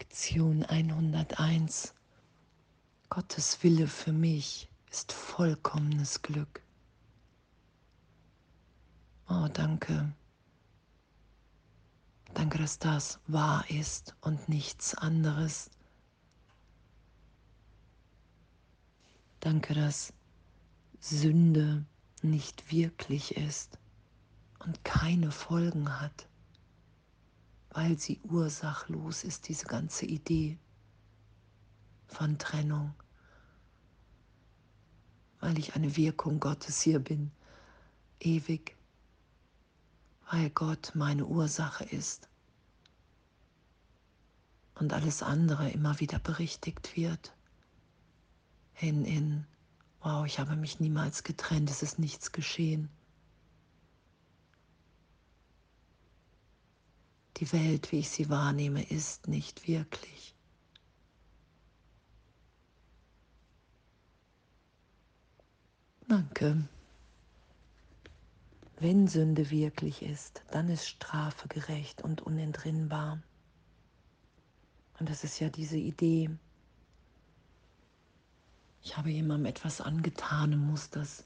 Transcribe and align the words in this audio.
Lektion 0.00 0.62
101. 0.62 1.92
Gottes 3.10 3.64
Wille 3.64 3.88
für 3.88 4.12
mich 4.12 4.68
ist 4.92 5.10
vollkommenes 5.10 6.22
Glück. 6.22 6.62
Oh, 9.28 9.48
danke. 9.52 10.12
Danke, 12.32 12.58
dass 12.58 12.78
das 12.78 13.18
wahr 13.26 13.68
ist 13.70 14.14
und 14.20 14.48
nichts 14.48 14.94
anderes. 14.94 15.68
Danke, 19.40 19.74
dass 19.74 20.12
Sünde 21.00 21.84
nicht 22.22 22.70
wirklich 22.70 23.36
ist 23.36 23.80
und 24.60 24.84
keine 24.84 25.32
Folgen 25.32 26.00
hat 26.00 26.28
weil 27.78 27.96
sie 27.96 28.20
ursachlos 28.24 29.22
ist, 29.22 29.46
diese 29.46 29.66
ganze 29.66 30.04
Idee 30.04 30.58
von 32.08 32.36
Trennung, 32.36 32.92
weil 35.38 35.56
ich 35.60 35.76
eine 35.76 35.96
Wirkung 35.96 36.40
Gottes 36.40 36.80
hier 36.80 36.98
bin, 36.98 37.30
ewig, 38.18 38.76
weil 40.28 40.50
Gott 40.50 40.90
meine 40.96 41.24
Ursache 41.24 41.84
ist. 41.84 42.28
Und 44.74 44.92
alles 44.92 45.22
andere 45.22 45.70
immer 45.70 46.00
wieder 46.00 46.18
berichtigt 46.18 46.96
wird, 46.96 47.32
hin 48.72 49.04
in, 49.04 49.46
wow, 50.00 50.26
ich 50.26 50.40
habe 50.40 50.56
mich 50.56 50.80
niemals 50.80 51.22
getrennt, 51.22 51.70
es 51.70 51.84
ist 51.84 52.00
nichts 52.00 52.32
geschehen. 52.32 52.90
Die 57.38 57.52
Welt, 57.52 57.92
wie 57.92 58.00
ich 58.00 58.10
sie 58.10 58.28
wahrnehme, 58.28 58.82
ist 58.82 59.28
nicht 59.28 59.68
wirklich. 59.68 60.34
Danke. 66.08 66.68
Wenn 68.80 69.06
Sünde 69.06 69.50
wirklich 69.50 70.02
ist, 70.02 70.42
dann 70.50 70.68
ist 70.68 70.88
Strafe 70.88 71.46
gerecht 71.48 72.02
und 72.02 72.22
unentrinnbar. 72.22 73.20
Und 74.98 75.08
das 75.08 75.22
ist 75.22 75.38
ja 75.38 75.48
diese 75.48 75.76
Idee. 75.76 76.30
Ich 78.82 78.96
habe 78.96 79.10
jemandem 79.10 79.46
etwas 79.46 79.80
angetan 79.80 80.54
und 80.54 80.66
muss 80.66 80.90
das 80.90 81.24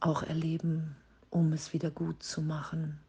auch 0.00 0.22
erleben, 0.22 0.96
um 1.30 1.52
es 1.52 1.72
wieder 1.72 1.90
gut 1.90 2.22
zu 2.22 2.42
machen. 2.42 3.00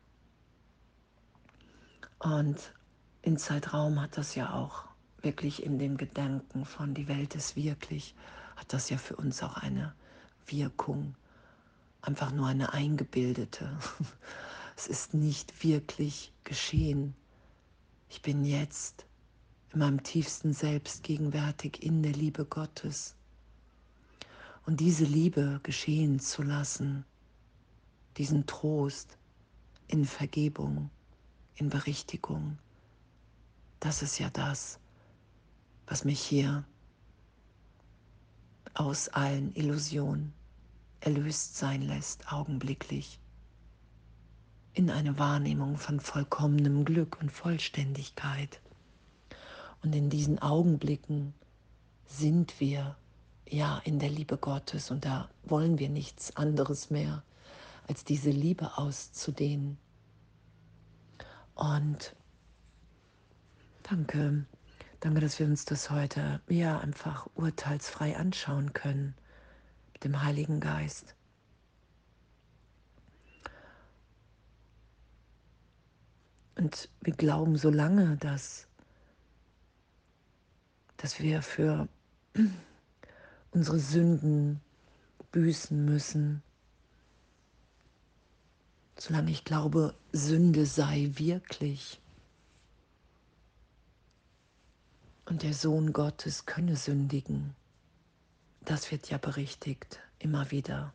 Und 2.20 2.74
in 3.22 3.38
Zeitraum 3.38 4.02
hat 4.02 4.18
das 4.18 4.36
ja 4.36 4.54
auch 4.54 4.86
wirklich 5.22 5.64
in 5.64 5.80
dem 5.80 5.98
Gedanken 5.98 6.66
von 6.66 6.94
die 6.94 7.08
Welt 7.08 7.36
ist 7.36 7.56
wirklich, 7.56 8.16
hat 8.56 8.74
das 8.74 8.90
ja 8.90 8.98
für 8.98 9.16
uns 9.16 9.44
auch 9.44 9.58
eine 9.58 9.94
Wirkung, 10.46 11.16
einfach 12.02 12.32
nur 12.32 12.48
eine 12.48 12.74
eingebildete. 12.74 13.78
Es 14.80 14.86
ist 14.86 15.16
nicht 15.16 15.64
wirklich 15.64 16.32
geschehen. 16.44 17.16
Ich 18.10 18.22
bin 18.22 18.46
jetzt 18.46 19.08
in 19.74 19.80
meinem 19.80 20.04
tiefsten 20.04 20.54
Selbst 20.54 21.02
gegenwärtig 21.02 21.82
in 21.82 22.04
der 22.04 22.12
Liebe 22.12 22.46
Gottes. 22.46 23.16
Und 24.68 24.80
diese 24.80 25.04
Liebe 25.04 25.60
geschehen 25.64 26.20
zu 26.20 26.44
lassen, 26.44 27.06
diesen 28.18 28.46
Trost 28.46 29.18
in 29.88 30.06
Vergebung, 30.06 30.92
in 31.58 31.70
Berichtigung. 31.70 32.58
Das 33.80 34.02
ist 34.02 34.20
ja 34.20 34.30
das, 34.30 34.80
was 35.88 36.06
mich 36.06 36.20
hier 36.20 36.64
aus 38.74 39.10
allen 39.10 39.54
Illusionen 39.56 40.34
erlöst 41.00 41.58
sein 41.58 41.82
lässt, 41.82 42.32
augenblicklich, 42.32 43.20
in 44.74 44.90
eine 44.92 45.18
Wahrnehmung 45.18 45.78
von 45.78 46.00
vollkommenem 46.00 46.86
Glück 46.86 47.18
und 47.20 47.32
Vollständigkeit. 47.32 48.62
Und 49.82 49.96
in 49.96 50.10
diesen 50.10 50.40
Augenblicken 50.40 51.34
sind 52.06 52.60
wir 52.60 52.96
ja 53.48 53.80
in 53.80 54.00
der 54.00 54.10
Liebe 54.10 54.38
Gottes 54.38 54.92
und 54.92 55.06
da 55.06 55.30
wollen 55.44 55.80
wir 55.80 55.90
nichts 55.90 56.36
anderes 56.36 56.90
mehr, 56.90 57.24
als 57.88 58.04
diese 58.04 58.30
Liebe 58.30 58.78
auszudehnen 58.78 59.78
und 61.58 62.16
danke, 63.84 64.46
danke, 65.00 65.20
dass 65.20 65.40
wir 65.40 65.48
uns 65.48 65.66
das 65.66 65.90
heute 65.90 66.40
ja 66.48 66.80
einfach 66.80 67.28
urteilsfrei 67.36 68.16
anschauen 68.16 68.74
können 68.74 69.16
mit 69.94 70.04
dem 70.04 70.24
Heiligen 70.24 70.60
Geist. 70.60 71.16
Und 76.56 76.90
wir 77.02 77.14
glauben 77.14 77.58
so 77.58 77.70
lange, 77.70 78.18
dass, 78.18 78.68
dass 80.98 81.20
wir 81.20 81.42
für 81.42 81.88
unsere 83.52 83.80
Sünden 83.80 84.62
büßen 85.32 85.86
müssen, 85.86 86.42
solange 89.00 89.32
ich 89.32 89.44
glaube, 89.44 89.94
Sünde 90.12 90.66
sei 90.66 91.12
wirklich 91.14 92.00
und 95.26 95.44
der 95.44 95.54
Sohn 95.54 95.94
Gottes 95.94 96.46
könne 96.46 96.76
sündigen, 96.76 97.56
das 98.62 98.92
wird 98.92 99.10
ja 99.10 99.18
berichtigt 99.18 100.00
immer 100.20 100.52
wieder 100.52 100.94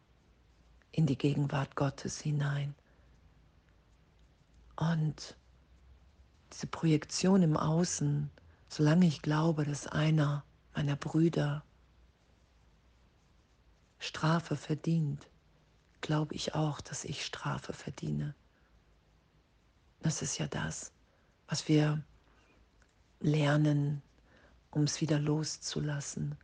in 0.91 1.07
die 1.07 1.17
Gegenwart 1.17 1.77
Gottes 1.77 2.21
hinein. 2.21 2.75
Und 4.77 5.37
diese 6.53 6.67
Projektion 6.67 7.43
im 7.43 7.57
Außen, 7.57 8.31
solange 8.69 9.07
ich 9.07 9.23
glaube, 9.23 9.65
dass 9.65 9.87
einer 9.87 10.45
meiner 10.75 10.97
Brüder 10.97 11.65
Strafe 13.99 14.57
verdient, 14.57 15.29
glaube 16.03 16.35
ich 16.35 16.55
auch, 16.55 16.83
dass 16.83 17.05
ich 17.05 17.25
Strafe 17.25 17.73
verdiene. 17.73 18.35
Das 20.03 20.21
ist 20.21 20.37
ja 20.39 20.47
das, 20.49 20.93
was 21.49 21.69
wir 21.69 22.03
lernen, 23.21 24.03
um 24.71 24.83
es 24.83 25.01
wieder 25.01 25.19
loszulassen. 25.19 26.37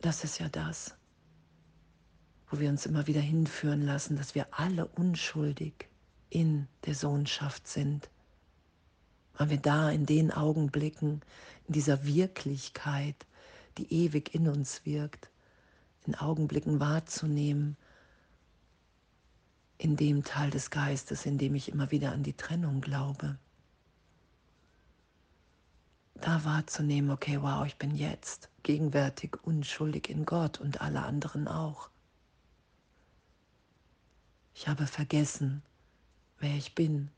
Das 0.00 0.24
ist 0.24 0.38
ja 0.38 0.48
das, 0.48 0.96
wo 2.48 2.58
wir 2.58 2.68
uns 2.68 2.86
immer 2.86 3.06
wieder 3.06 3.20
hinführen 3.20 3.82
lassen, 3.82 4.16
dass 4.16 4.34
wir 4.34 4.46
alle 4.50 4.86
unschuldig 4.86 5.88
in 6.30 6.66
der 6.84 6.94
Sohnschaft 6.94 7.68
sind. 7.68 8.10
Weil 9.36 9.50
wir 9.50 9.58
da 9.58 9.90
in 9.90 10.06
den 10.06 10.30
Augenblicken, 10.30 11.20
in 11.66 11.74
dieser 11.74 12.04
Wirklichkeit, 12.04 13.26
die 13.78 13.92
ewig 13.92 14.34
in 14.34 14.48
uns 14.48 14.84
wirkt, 14.84 15.30
in 16.06 16.14
Augenblicken 16.14 16.80
wahrzunehmen, 16.80 17.76
in 19.78 19.96
dem 19.96 20.24
Teil 20.24 20.50
des 20.50 20.70
Geistes, 20.70 21.26
in 21.26 21.38
dem 21.38 21.54
ich 21.54 21.70
immer 21.70 21.90
wieder 21.90 22.12
an 22.12 22.22
die 22.22 22.36
Trennung 22.36 22.80
glaube. 22.80 23.38
Da 26.14 26.44
wahrzunehmen, 26.44 27.10
okay, 27.10 27.42
wow, 27.42 27.66
ich 27.66 27.76
bin 27.76 27.94
jetzt 27.94 28.48
gegenwärtig 28.62 29.36
unschuldig 29.42 30.08
in 30.08 30.24
Gott 30.24 30.60
und 30.60 30.80
alle 30.80 31.02
anderen 31.02 31.48
auch. 31.48 31.90
Ich 34.54 34.68
habe 34.68 34.86
vergessen, 34.86 35.62
wer 36.38 36.54
ich 36.54 36.74
bin. 36.74 37.10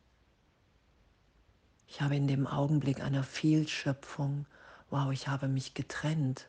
Ich 1.86 2.00
habe 2.00 2.16
in 2.16 2.26
dem 2.26 2.46
Augenblick 2.46 3.00
einer 3.00 3.22
Fehlschöpfung, 3.22 4.46
wow, 4.90 5.12
ich 5.12 5.28
habe 5.28 5.46
mich 5.46 5.74
getrennt 5.74 6.48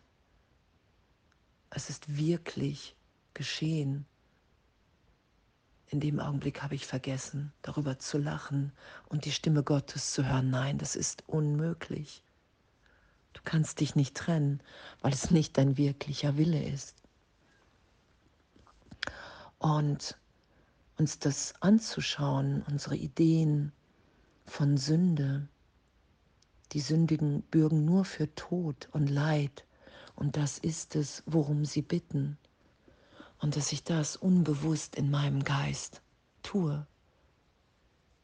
es 1.69 1.89
ist 1.89 2.17
wirklich 2.17 2.95
geschehen. 3.33 4.05
In 5.89 5.99
dem 5.99 6.19
Augenblick 6.19 6.61
habe 6.61 6.75
ich 6.75 6.85
vergessen, 6.85 7.53
darüber 7.61 7.97
zu 7.99 8.17
lachen 8.17 8.73
und 9.07 9.25
die 9.25 9.31
Stimme 9.31 9.63
Gottes 9.63 10.11
zu 10.11 10.25
hören. 10.25 10.49
Nein, 10.49 10.77
das 10.77 10.95
ist 10.95 11.23
unmöglich. 11.27 12.23
Du 13.33 13.41
kannst 13.43 13.79
dich 13.79 13.95
nicht 13.95 14.15
trennen, 14.15 14.61
weil 15.01 15.13
es 15.13 15.31
nicht 15.31 15.57
dein 15.57 15.77
wirklicher 15.77 16.37
Wille 16.37 16.61
ist. 16.63 16.95
Und 19.59 20.17
uns 20.97 21.19
das 21.19 21.53
anzuschauen, 21.61 22.63
unsere 22.67 22.95
Ideen 22.95 23.71
von 24.45 24.77
Sünde, 24.77 25.47
die 26.71 26.79
Sündigen 26.79 27.43
bürgen 27.43 27.85
nur 27.85 28.03
für 28.03 28.33
Tod 28.35 28.89
und 28.91 29.07
Leid 29.07 29.66
und 30.17 30.35
das 30.35 30.57
ist 30.57 30.95
es, 30.95 31.21
worum 31.27 31.63
sie 31.63 31.83
bitten. 31.83 32.39
Und 33.39 33.55
dass 33.55 33.71
ich 33.71 33.83
das 33.83 34.15
unbewusst 34.15 34.95
in 34.95 35.11
meinem 35.11 35.43
Geist 35.43 36.01
tue. 36.41 36.87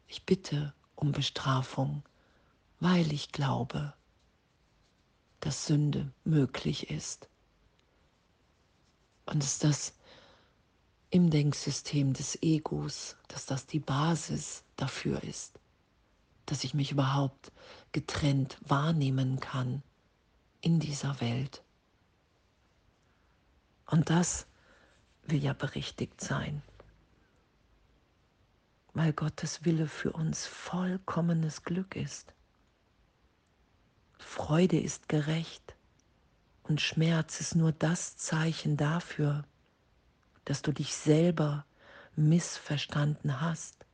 Ich 0.08 0.26
bitte 0.26 0.74
um 0.96 1.12
Bestrafung, 1.12 2.02
weil 2.80 3.14
ich 3.14 3.32
glaube, 3.32 3.94
dass 5.40 5.68
Sünde 5.68 6.12
möglich 6.24 6.90
ist. 6.90 7.30
Und 9.28 9.44
dass 9.44 9.60
das 9.60 9.94
im 11.12 11.30
Denksystem 11.30 12.14
des 12.14 12.42
Egos, 12.42 13.18
dass 13.28 13.46
das 13.46 13.68
die 13.68 13.80
Basis 13.80 14.64
dafür 14.78 15.24
ist, 15.24 15.60
dass 16.48 16.64
ich 16.64 16.74
mich 16.74 16.92
überhaupt 16.92 17.52
getrennt 17.92 18.58
wahrnehmen 18.62 19.40
kann 19.40 19.84
in 20.62 20.80
dieser 20.80 21.22
Welt. 21.22 21.62
Und 23.94 24.10
das 24.10 24.48
will 25.28 25.44
ja 25.44 25.54
berichtigt 25.54 26.20
sein, 26.20 26.64
weil 28.96 29.14
Gottes 29.14 29.66
Wille 29.66 29.88
für 29.88 30.14
uns 30.14 30.48
vollkommenes 30.48 31.62
Glück 31.62 31.96
ist. 31.96 32.34
Freude 34.18 34.80
ist 34.80 35.10
gerecht 35.10 35.76
und 36.64 36.82
Schmerz 36.82 37.40
ist 37.40 37.54
nur 37.54 37.72
das 37.72 38.18
Zeichen 38.18 38.78
dafür, 38.78 39.46
dass 40.46 40.64
du 40.64 40.72
dich 40.72 40.96
selber 40.96 41.64
missverstanden 42.16 43.42
hast. 43.42 43.86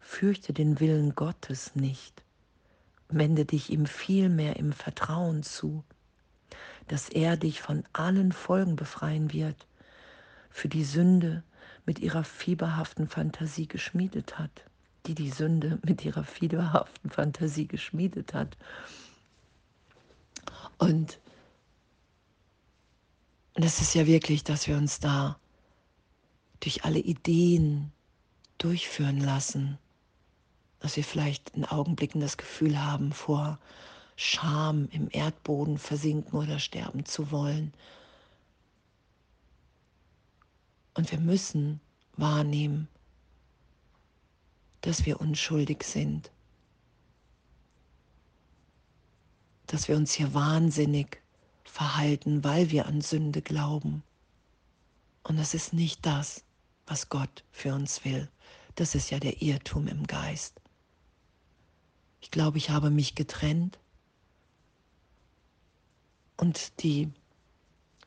Fürchte 0.00 0.54
den 0.54 0.80
Willen 0.80 1.14
Gottes 1.14 1.74
nicht, 1.74 2.24
wende 3.10 3.44
dich 3.44 3.68
ihm 3.68 3.84
vielmehr 3.84 4.56
im 4.56 4.72
Vertrauen 4.72 5.42
zu, 5.42 5.84
dass 6.88 7.08
er 7.08 7.36
dich 7.36 7.60
von 7.60 7.84
allen 7.92 8.32
Folgen 8.32 8.76
befreien 8.76 9.32
wird, 9.32 9.66
für 10.50 10.68
die 10.68 10.84
Sünde 10.84 11.42
mit 11.84 11.98
ihrer 11.98 12.24
fieberhaften 12.24 13.08
Fantasie 13.08 13.68
geschmiedet 13.68 14.38
hat, 14.38 14.64
die 15.06 15.14
die 15.14 15.30
Sünde 15.30 15.78
mit 15.84 16.04
ihrer 16.04 16.24
fieberhaften 16.24 17.10
Fantasie 17.10 17.66
geschmiedet 17.66 18.34
hat. 18.34 18.56
Und 20.78 21.18
es 23.54 23.80
ist 23.80 23.94
ja 23.94 24.06
wirklich, 24.06 24.44
dass 24.44 24.66
wir 24.66 24.76
uns 24.76 25.00
da 25.00 25.38
durch 26.60 26.84
alle 26.84 26.98
Ideen 26.98 27.92
durchführen 28.58 29.20
lassen, 29.20 29.78
dass 30.80 30.96
wir 30.96 31.04
vielleicht 31.04 31.50
in 31.50 31.64
Augenblicken 31.64 32.20
das 32.20 32.36
Gefühl 32.36 32.82
haben, 32.82 33.12
vor 33.12 33.58
Scham 34.16 34.88
im 34.90 35.08
Erdboden 35.10 35.78
versinken 35.78 36.38
oder 36.38 36.58
sterben 36.58 37.04
zu 37.04 37.30
wollen. 37.30 37.72
Und 40.94 41.10
wir 41.12 41.20
müssen 41.20 41.80
wahrnehmen, 42.16 42.88
dass 44.80 45.04
wir 45.04 45.20
unschuldig 45.20 45.82
sind, 45.82 46.30
dass 49.66 49.88
wir 49.88 49.96
uns 49.96 50.12
hier 50.12 50.32
wahnsinnig 50.32 51.22
verhalten, 51.64 52.42
weil 52.42 52.70
wir 52.70 52.86
an 52.86 53.02
Sünde 53.02 53.42
glauben. 53.42 54.02
Und 55.24 55.36
das 55.36 55.52
ist 55.52 55.74
nicht 55.74 56.06
das, 56.06 56.44
was 56.86 57.10
Gott 57.10 57.44
für 57.50 57.74
uns 57.74 58.04
will. 58.04 58.30
Das 58.76 58.94
ist 58.94 59.10
ja 59.10 59.18
der 59.18 59.42
Irrtum 59.42 59.88
im 59.88 60.06
Geist. 60.06 60.60
Ich 62.20 62.30
glaube, 62.30 62.58
ich 62.58 62.70
habe 62.70 62.90
mich 62.90 63.14
getrennt 63.14 63.78
und 66.36 66.82
die 66.82 67.10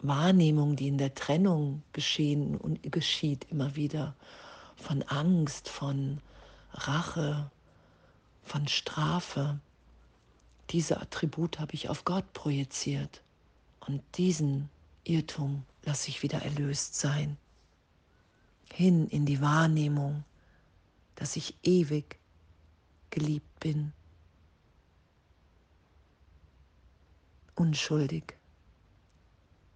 Wahrnehmung, 0.02 0.76
die 0.76 0.88
in 0.88 0.98
der 0.98 1.14
Trennung 1.14 1.84
geschehen 1.94 2.58
und 2.58 2.92
geschieht 2.92 3.46
immer 3.50 3.76
wieder, 3.76 4.16
von 4.76 5.04
Angst, 5.04 5.68
von 5.68 6.22
Rache, 6.74 7.52
von 8.44 8.68
Strafe, 8.68 9.60
diese 10.70 11.02
Attribute 11.02 11.60
habe 11.60 11.74
ich 11.74 11.90
auf 11.90 12.06
Gott 12.06 12.32
projiziert. 12.34 13.22
Und 13.80 14.04
diesen 14.18 14.70
Irrtum 15.04 15.64
lasse 15.84 16.10
ich 16.10 16.22
wieder 16.22 16.44
erlöst 16.44 16.96
sein. 16.96 17.38
Hin 18.72 19.08
in 19.08 19.26
die 19.26 19.42
Wahrnehmung, 19.42 20.24
dass 21.16 21.36
ich 21.36 21.56
ewig 21.64 22.20
geliebt 23.10 23.60
bin. 23.60 23.94
Unschuldig. 27.60 28.38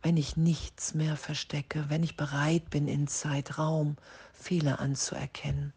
Wenn 0.02 0.16
ich 0.16 0.38
nichts 0.38 0.94
mehr 0.94 1.18
verstecke, 1.18 1.90
wenn 1.90 2.02
ich 2.02 2.16
bereit 2.16 2.70
bin, 2.70 2.88
in 2.88 3.08
Zeitraum 3.08 3.98
Fehler 4.32 4.80
anzuerkennen 4.80 5.74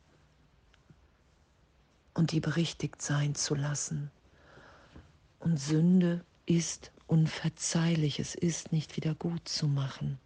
und 2.15 2.31
die 2.31 2.39
berichtigt 2.39 3.03
sein 3.03 3.35
zu 3.35 3.57
lassen. 3.57 4.13
Und 5.41 5.59
Sünde 5.59 6.25
ist 6.47 6.93
unverzeihlich, 7.09 8.21
es 8.21 8.37
ist 8.37 8.71
nicht 8.71 8.97
wieder 8.97 9.17
gut 9.17 9.49
zu 9.49 9.67
machen. 9.67 10.21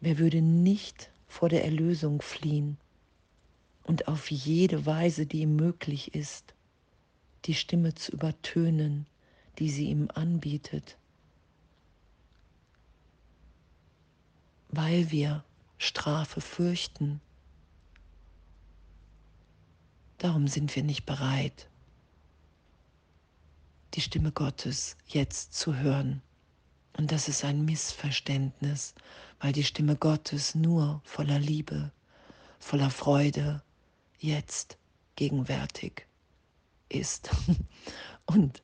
Wer 0.00 0.16
würde 0.16 0.40
nicht 0.40 1.10
vor 1.28 1.50
der 1.50 1.66
Erlösung 1.66 2.22
fliehen 2.22 2.78
und 3.84 4.08
auf 4.08 4.30
jede 4.30 4.86
Weise, 4.86 5.26
die 5.26 5.40
ihm 5.42 5.56
möglich 5.56 6.14
ist, 6.14 6.54
die 7.44 7.54
Stimme 7.54 7.94
zu 7.94 8.12
übertönen, 8.12 9.06
die 9.58 9.70
sie 9.70 9.88
ihm 9.88 10.08
anbietet, 10.14 10.96
weil 14.68 15.10
wir 15.10 15.44
Strafe 15.78 16.40
fürchten. 16.40 17.20
Darum 20.18 20.46
sind 20.46 20.74
wir 20.76 20.84
nicht 20.84 21.04
bereit, 21.04 21.68
die 23.94 24.00
Stimme 24.00 24.32
Gottes 24.32 24.96
jetzt 25.08 25.54
zu 25.54 25.76
hören. 25.76 26.22
Und 26.96 27.10
das 27.10 27.28
ist 27.28 27.44
ein 27.44 27.64
Missverständnis, 27.64 28.94
weil 29.40 29.52
die 29.52 29.64
Stimme 29.64 29.96
Gottes 29.96 30.54
nur 30.54 31.00
voller 31.04 31.38
Liebe, 31.38 31.90
voller 32.58 32.90
Freude 32.90 33.62
jetzt 34.18 34.78
gegenwärtig 35.16 36.06
ist. 36.92 37.30
Und 38.26 38.62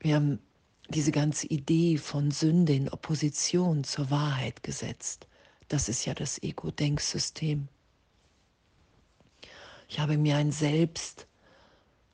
wir 0.00 0.16
haben 0.16 0.40
diese 0.88 1.12
ganze 1.12 1.46
Idee 1.46 1.98
von 1.98 2.30
Sünde 2.30 2.74
in 2.74 2.88
Opposition 2.88 3.84
zur 3.84 4.10
Wahrheit 4.10 4.62
gesetzt. 4.62 5.28
Das 5.68 5.88
ist 5.88 6.04
ja 6.06 6.14
das 6.14 6.42
Ego-Denksystem. 6.42 7.68
Ich 9.88 10.00
habe 10.00 10.16
mir 10.16 10.36
ein 10.36 10.52
Selbst 10.52 11.26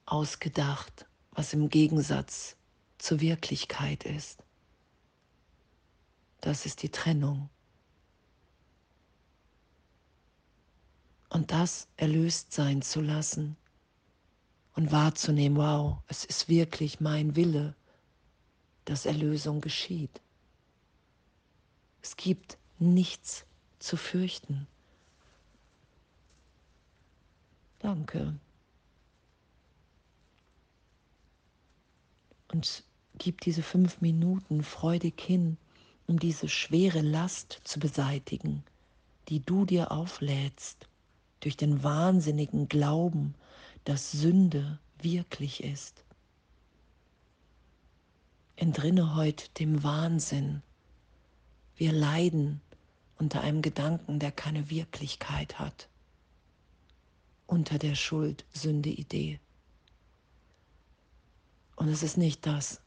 ausgedacht, 0.06 1.06
was 1.32 1.52
im 1.52 1.68
Gegensatz 1.68 2.56
zur 2.98 3.20
Wirklichkeit 3.20 4.04
ist. 4.04 4.42
Das 6.40 6.66
ist 6.66 6.82
die 6.82 6.90
Trennung. 6.90 7.48
Und 11.30 11.50
das 11.50 11.88
erlöst 11.96 12.52
sein 12.52 12.82
zu 12.82 13.00
lassen 13.00 13.56
und 14.74 14.92
wahrzunehmen, 14.92 15.56
wow, 15.56 15.98
es 16.08 16.24
ist 16.24 16.48
wirklich 16.48 17.00
mein 17.00 17.36
Wille, 17.36 17.74
dass 18.84 19.06
Erlösung 19.06 19.60
geschieht. 19.60 20.20
Es 22.02 22.16
gibt 22.16 22.58
nichts 22.78 23.46
zu 23.78 23.96
fürchten. 23.96 24.66
Danke. 27.78 28.38
und 32.54 32.84
gib 33.18 33.40
diese 33.40 33.62
fünf 33.62 34.00
Minuten 34.00 34.62
freudig 34.62 35.20
hin, 35.20 35.58
um 36.06 36.18
diese 36.20 36.48
schwere 36.48 37.00
Last 37.00 37.60
zu 37.64 37.80
beseitigen, 37.80 38.62
die 39.28 39.40
du 39.40 39.64
dir 39.64 39.90
auflädst 39.90 40.86
durch 41.40 41.56
den 41.56 41.82
wahnsinnigen 41.82 42.68
Glauben, 42.68 43.34
dass 43.84 44.12
Sünde 44.12 44.78
wirklich 45.00 45.62
ist. 45.62 46.04
Entrinne 48.56 49.14
heute 49.14 49.48
dem 49.58 49.82
Wahnsinn. 49.82 50.62
Wir 51.76 51.92
leiden 51.92 52.60
unter 53.18 53.40
einem 53.40 53.62
Gedanken, 53.62 54.18
der 54.18 54.32
keine 54.32 54.70
Wirklichkeit 54.70 55.58
hat, 55.58 55.88
unter 57.46 57.78
der 57.78 57.94
Schuld-Sünde-Idee. 57.94 59.40
Und 61.76 61.88
es 61.88 62.02
ist 62.02 62.16
nicht 62.16 62.46
das, 62.46 62.80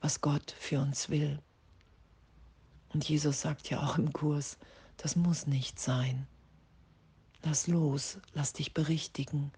was 0.00 0.20
Gott 0.20 0.50
für 0.58 0.80
uns 0.80 1.10
will. 1.10 1.38
Und 2.92 3.08
Jesus 3.08 3.42
sagt 3.42 3.70
ja 3.70 3.82
auch 3.86 3.98
im 3.98 4.12
Kurs, 4.12 4.58
das 4.96 5.14
muss 5.14 5.46
nicht 5.46 5.78
sein. 5.78 6.26
Lass 7.42 7.66
los, 7.66 8.18
lass 8.34 8.52
dich 8.52 8.74
berichtigen. 8.74 9.52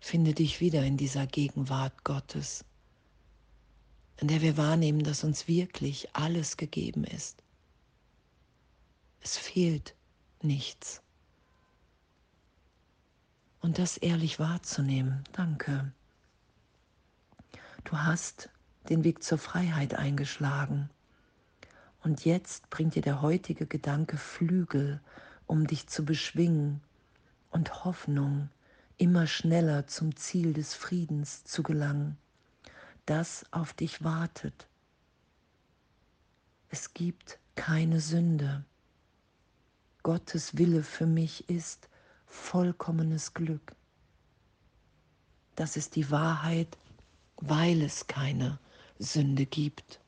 Finde 0.00 0.34
dich 0.34 0.60
wieder 0.60 0.84
in 0.84 0.96
dieser 0.96 1.26
Gegenwart 1.26 2.04
Gottes, 2.04 2.64
in 4.18 4.28
der 4.28 4.42
wir 4.42 4.56
wahrnehmen, 4.56 5.02
dass 5.02 5.24
uns 5.24 5.48
wirklich 5.48 6.14
alles 6.14 6.56
gegeben 6.56 7.04
ist. 7.04 7.42
Es 9.20 9.36
fehlt 9.36 9.94
nichts. 10.42 11.02
und 13.60 13.78
das 13.78 13.96
ehrlich 13.96 14.38
wahrzunehmen. 14.38 15.24
Danke. 15.32 15.92
Du 17.84 17.98
hast 17.98 18.50
den 18.88 19.04
Weg 19.04 19.22
zur 19.22 19.38
Freiheit 19.38 19.94
eingeschlagen. 19.94 20.90
Und 22.02 22.24
jetzt 22.24 22.70
bringt 22.70 22.94
dir 22.94 23.02
der 23.02 23.22
heutige 23.22 23.66
Gedanke 23.66 24.16
Flügel, 24.16 25.00
um 25.46 25.66
dich 25.66 25.88
zu 25.88 26.04
beschwingen 26.04 26.80
und 27.50 27.84
Hoffnung, 27.84 28.48
immer 28.98 29.26
schneller 29.26 29.86
zum 29.86 30.16
Ziel 30.16 30.52
des 30.52 30.74
Friedens 30.74 31.44
zu 31.44 31.62
gelangen, 31.62 32.18
das 33.06 33.46
auf 33.52 33.72
dich 33.72 34.04
wartet. 34.04 34.68
Es 36.68 36.92
gibt 36.92 37.38
keine 37.54 38.00
Sünde. 38.00 38.64
Gottes 40.02 40.58
Wille 40.58 40.82
für 40.82 41.06
mich 41.06 41.48
ist 41.48 41.88
vollkommenes 42.26 43.34
Glück. 43.34 43.74
Das 45.56 45.76
ist 45.76 45.96
die 45.96 46.10
Wahrheit, 46.10 46.76
weil 47.36 47.82
es 47.82 48.06
keine 48.06 48.58
Sünde 48.98 49.46
gibt, 49.46 50.00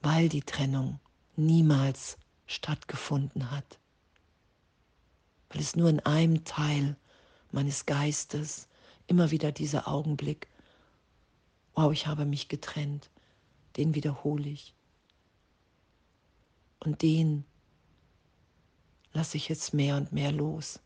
weil 0.00 0.28
die 0.28 0.42
Trennung 0.42 1.00
niemals 1.36 2.18
stattgefunden 2.46 3.50
hat, 3.50 3.78
weil 5.54 5.62
es 5.62 5.76
nur 5.76 5.88
in 5.88 6.00
einem 6.00 6.44
Teil 6.44 6.96
meines 7.52 7.86
Geistes 7.86 8.66
immer 9.06 9.30
wieder 9.30 9.52
dieser 9.52 9.86
Augenblick, 9.86 10.48
wow, 11.76 11.92
ich 11.92 12.08
habe 12.08 12.24
mich 12.24 12.48
getrennt, 12.48 13.08
den 13.76 13.94
wiederhole 13.94 14.48
ich. 14.48 14.74
Und 16.80 17.02
den 17.02 17.44
lasse 19.12 19.36
ich 19.36 19.48
jetzt 19.48 19.74
mehr 19.74 19.96
und 19.96 20.10
mehr 20.10 20.32
los, 20.32 20.80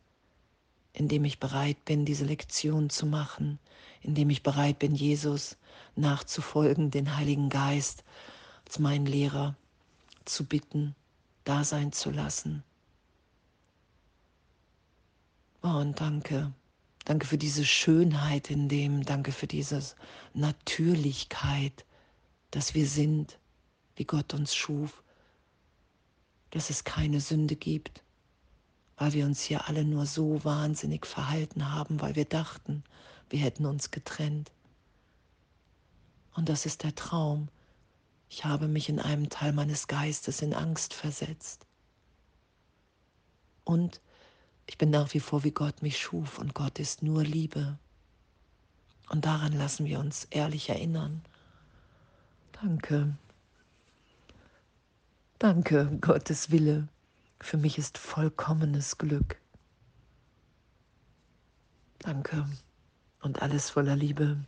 indem 0.92 1.24
ich 1.24 1.40
bereit 1.40 1.82
bin, 1.86 2.04
diese 2.04 2.26
Lektion 2.26 2.90
zu 2.90 3.06
machen, 3.06 3.58
indem 4.02 4.28
ich 4.28 4.42
bereit 4.42 4.78
bin, 4.78 4.94
Jesus 4.94 5.56
nachzufolgen, 5.96 6.90
den 6.90 7.16
Heiligen 7.16 7.48
Geist 7.48 8.04
als 8.66 8.78
meinen 8.78 9.06
Lehrer 9.06 9.56
zu 10.26 10.44
bitten, 10.44 10.94
da 11.44 11.64
sein 11.64 11.90
zu 11.92 12.10
lassen. 12.10 12.62
Oh, 15.62 15.68
und 15.68 16.00
danke. 16.00 16.52
Danke 17.04 17.26
für 17.26 17.38
diese 17.38 17.64
Schönheit 17.64 18.50
in 18.50 18.68
dem, 18.68 19.04
danke 19.04 19.32
für 19.32 19.46
diese 19.46 19.82
Natürlichkeit, 20.34 21.84
dass 22.50 22.74
wir 22.74 22.86
sind, 22.86 23.38
wie 23.96 24.04
Gott 24.04 24.34
uns 24.34 24.54
schuf, 24.54 25.02
dass 26.50 26.70
es 26.70 26.84
keine 26.84 27.20
Sünde 27.20 27.56
gibt, 27.56 28.02
weil 28.96 29.14
wir 29.14 29.24
uns 29.24 29.42
hier 29.42 29.68
alle 29.68 29.84
nur 29.84 30.06
so 30.06 30.44
wahnsinnig 30.44 31.06
verhalten 31.06 31.72
haben, 31.72 32.00
weil 32.00 32.14
wir 32.14 32.24
dachten, 32.24 32.84
wir 33.30 33.40
hätten 33.40 33.66
uns 33.66 33.90
getrennt. 33.90 34.52
Und 36.34 36.48
das 36.48 36.66
ist 36.66 36.84
der 36.84 36.94
Traum. 36.94 37.48
Ich 38.28 38.44
habe 38.44 38.68
mich 38.68 38.88
in 38.88 39.00
einem 39.00 39.28
Teil 39.28 39.52
meines 39.52 39.88
Geistes 39.88 40.42
in 40.42 40.54
Angst 40.54 40.94
versetzt. 40.94 41.66
Und 43.64 44.00
ich 44.68 44.76
bin 44.76 44.90
nach 44.90 45.14
wie 45.14 45.20
vor, 45.20 45.44
wie 45.44 45.50
Gott 45.50 45.82
mich 45.82 45.98
schuf, 45.98 46.38
und 46.38 46.54
Gott 46.54 46.78
ist 46.78 47.02
nur 47.02 47.24
Liebe. 47.24 47.78
Und 49.08 49.24
daran 49.24 49.54
lassen 49.54 49.86
wir 49.86 49.98
uns 49.98 50.24
ehrlich 50.26 50.68
erinnern. 50.68 51.22
Danke. 52.52 53.16
Danke, 55.38 55.96
Gottes 56.02 56.50
Wille. 56.50 56.86
Für 57.40 57.56
mich 57.56 57.78
ist 57.78 57.96
vollkommenes 57.96 58.98
Glück. 58.98 59.40
Danke 62.00 62.46
und 63.22 63.40
alles 63.40 63.70
voller 63.70 63.96
Liebe. 63.96 64.38